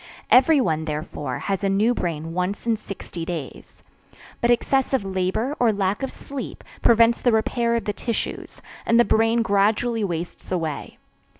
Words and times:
Everyone, 0.31 0.85
therefore, 0.85 1.37
has 1.37 1.63
a 1.63 1.69
new 1.69 1.93
brain 1.93 2.33
once 2.33 2.65
in 2.65 2.75
sixty 2.75 3.23
days. 3.23 3.83
But 4.41 4.49
excessive 4.49 5.03
labor, 5.05 5.55
or 5.59 5.71
lack 5.71 6.01
of 6.01 6.11
sleep, 6.11 6.63
prevents 6.81 7.21
the 7.21 7.31
repair 7.31 7.75
of 7.75 7.85
the 7.85 7.93
tissues, 7.93 8.63
and 8.83 8.99
the 8.99 9.05
brain 9.05 9.43
gradually 9.43 10.03
wastes 10.03 10.51
away. 10.51 10.97